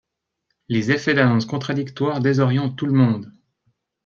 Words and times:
Les 0.67 0.89
effets 0.89 1.13
d’annonces 1.13 1.45
contradictoires 1.45 2.21
désorientent 2.21 2.75
tout 2.75 2.87
le 2.87 2.93
monde. 2.93 3.31